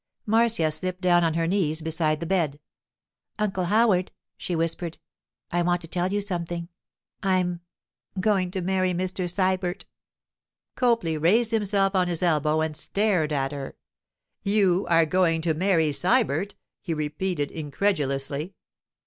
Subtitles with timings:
[0.25, 2.59] Marcia slipped down on her knees beside the bed.
[3.37, 4.97] 'Uncle Howard,' she whispered,
[5.51, 6.69] 'I want to tell you something.
[7.21, 9.29] I'm—going to marry Mr.
[9.29, 9.85] Sybert.'
[10.73, 13.75] Copley raised himself on his elbow and stared at her.
[14.41, 18.55] 'You are going to marry Sybert?' he repeated incredulously.